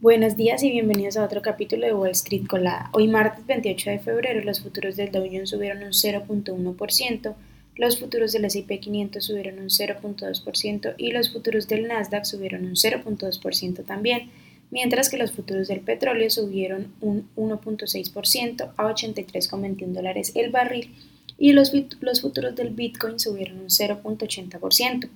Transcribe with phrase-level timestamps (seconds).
[0.00, 2.88] Buenos días y bienvenidos a otro capítulo de Wall Street Colada.
[2.92, 7.34] Hoy martes 28 de febrero los futuros del Dow Jones subieron un 0.1%,
[7.74, 12.76] los futuros del S&P 500 subieron un 0.2% y los futuros del Nasdaq subieron un
[12.76, 14.30] 0.2% también,
[14.70, 20.94] mientras que los futuros del petróleo subieron un 1.6% a 83,21 dólares el barril
[21.38, 25.08] y los, los futuros del Bitcoin subieron un 0.80%.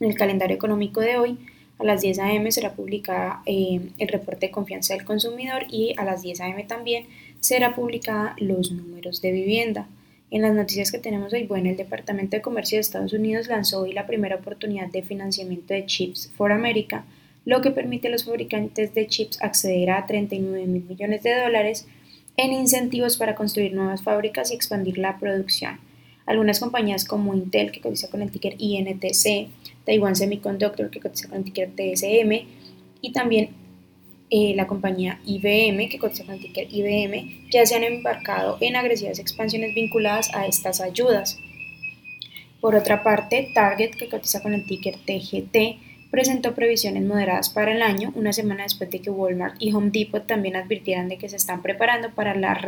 [0.00, 1.38] En el calendario económico de hoy,
[1.78, 2.50] a las 10 a.m.
[2.50, 6.64] será publicada eh, el reporte de confianza del consumidor y a las 10 a.m.
[6.64, 7.06] también
[7.40, 9.88] será publicada los números de vivienda.
[10.30, 13.82] En las noticias que tenemos hoy, bueno, el Departamento de Comercio de Estados Unidos lanzó
[13.82, 17.04] hoy la primera oportunidad de financiamiento de Chips for America,
[17.44, 21.86] lo que permite a los fabricantes de chips acceder a 39 mil millones de dólares
[22.36, 25.78] en incentivos para construir nuevas fábricas y expandir la producción.
[26.26, 29.48] Algunas compañías como Intel, que cotiza con el ticker INTC,
[29.84, 32.46] Taiwan Semiconductor, que cotiza con el ticker TSM,
[33.00, 33.50] y también
[34.28, 38.74] eh, la compañía IBM, que cotiza con el ticker IBM, ya se han embarcado en
[38.74, 41.38] agresivas expansiones vinculadas a estas ayudas.
[42.60, 47.82] Por otra parte, Target, que cotiza con el ticker TGT, presentó previsiones moderadas para el
[47.82, 51.36] año, una semana después de que Walmart y Home Depot también advirtieran de que se
[51.36, 52.60] están preparando para la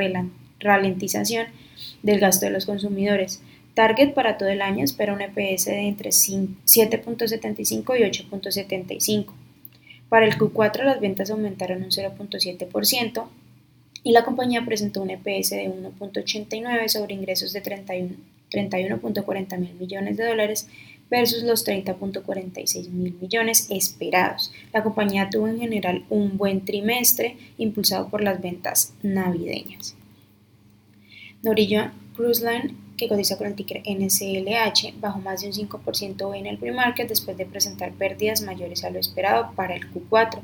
[0.61, 1.47] ralentización
[2.03, 3.43] del gasto de los consumidores.
[3.79, 9.27] Target para todo el año espera un EPS de entre 7.75 y 8.75.
[10.09, 13.29] Para el Q4 las ventas aumentaron un 0.7%
[14.03, 20.27] y la compañía presentó un EPS de 1.89 sobre ingresos de 31.40 mil millones de
[20.27, 20.67] dólares
[21.09, 24.51] versus los 30.46 mil millones esperados.
[24.73, 29.95] La compañía tuvo en general un buen trimestre impulsado por las ventas navideñas.
[31.45, 36.47] Norwegian Cruise Line, que cotiza con el ticker NCLH, bajó más de un 5% en
[36.47, 40.41] el pre-market después de presentar pérdidas mayores a lo esperado para el Q4.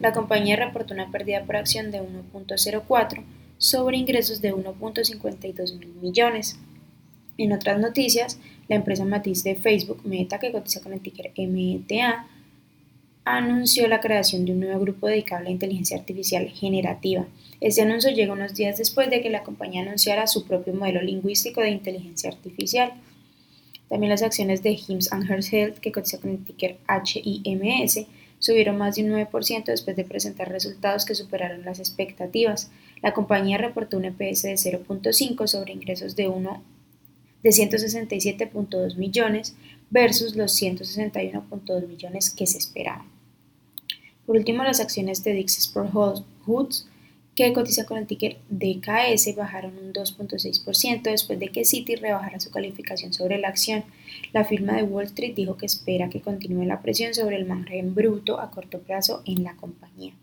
[0.00, 3.22] La compañía reportó una pérdida por acción de 1.04
[3.56, 6.58] sobre ingresos de 1.52 mil millones.
[7.38, 8.38] En otras noticias,
[8.68, 12.26] la empresa matiz de Facebook, Meta, que cotiza con el ticker META,
[13.24, 17.26] anunció la creación de un nuevo grupo dedicado a la inteligencia artificial generativa.
[17.60, 21.60] Este anuncio llega unos días después de que la compañía anunciara su propio modelo lingüístico
[21.60, 22.92] de inteligencia artificial.
[23.88, 28.06] También las acciones de Hims and Her Health, que cotiza con el ticker HIMS,
[28.40, 32.70] subieron más de un 9% después de presentar resultados que superaron las expectativas.
[33.02, 36.62] La compañía reportó un EPS de 0.5 sobre ingresos de, 1,
[37.44, 39.54] de 167.2 millones
[39.90, 43.11] versus los 161.2 millones que se esperaban.
[44.32, 45.92] Por último, las acciones de Dix Sport
[46.46, 46.88] Hoods,
[47.34, 52.50] que cotiza con el ticker DKS, bajaron un 2.6% después de que Citi rebajara su
[52.50, 53.84] calificación sobre la acción.
[54.32, 57.94] La firma de Wall Street dijo que espera que continúe la presión sobre el margen
[57.94, 60.14] bruto a corto plazo en la compañía.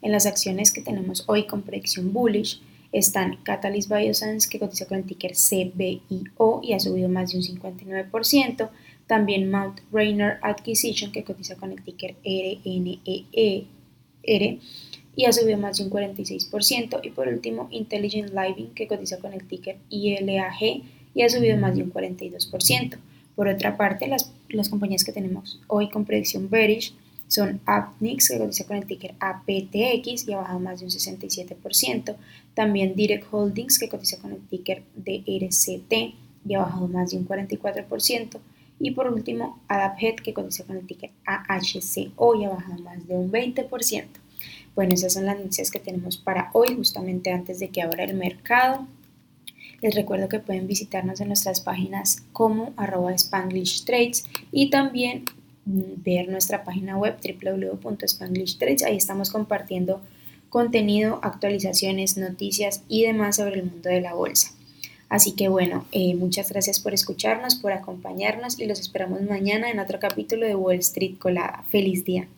[0.00, 2.62] En las acciones que tenemos hoy con predicción bullish,
[2.92, 7.42] están Catalyst Bioscience, que cotiza con el ticker CBIO y ha subido más de un
[7.42, 8.70] 59%,
[9.10, 13.66] también Mount Rainer Acquisition, que cotiza con el ticker RNER
[15.16, 17.00] y ha subido más de un 46%.
[17.02, 20.60] Y por último, Intelligent Living, que cotiza con el ticker ILAG
[21.12, 22.98] y ha subido más de un 42%.
[23.34, 26.94] Por otra parte, las, las compañías que tenemos hoy con predicción bearish
[27.26, 32.14] son Apnix, que cotiza con el ticker APTX y ha bajado más de un 67%.
[32.54, 35.92] También Direct Holdings, que cotiza con el ticker DRCT
[36.46, 38.38] y ha bajado más de un 44%.
[38.80, 43.14] Y por último, AdapHead, que cotiza con el ticker AHCO y ha bajado más de
[43.14, 44.06] un 20%.
[44.74, 48.14] Bueno, esas son las noticias que tenemos para hoy, justamente antes de que abra el
[48.14, 48.86] mercado.
[49.82, 53.84] Les recuerdo que pueden visitarnos en nuestras páginas como arroba Spanglish
[54.50, 55.24] y también
[55.66, 58.82] mm, ver nuestra página web www.spanglishtrades.
[58.82, 60.00] Ahí estamos compartiendo
[60.48, 64.52] contenido, actualizaciones, noticias y demás sobre el mundo de la bolsa.
[65.10, 69.80] Así que bueno, eh, muchas gracias por escucharnos, por acompañarnos y los esperamos mañana en
[69.80, 71.64] otro capítulo de Wall Street Colada.
[71.68, 72.28] Feliz día.